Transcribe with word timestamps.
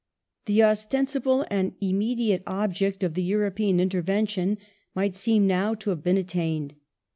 The 0.47 0.63
ostensible 0.63 1.45
and 1.51 1.75
immediate 1.79 2.41
object 2.47 3.03
of 3.03 3.13
the 3.13 3.21
European 3.21 3.79
in 3.79 3.89
tei*ven 3.89 4.25
tion 4.25 4.57
might 4.95 5.13
seem 5.13 5.45
now 5.45 5.75
to 5.75 5.91
have 5.91 6.01
been 6.01 6.17
attained. 6.17 6.73